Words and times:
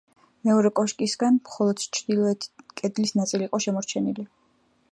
მეორე 0.47 0.69
კოშკისგან 0.77 1.35
მხოლოდ 1.49 1.83
ჩრდილოეთ 1.97 2.47
კედლის 2.81 3.13
ნაწილი 3.21 3.47
იყო 3.51 3.61
შემორჩენილი. 3.67 4.27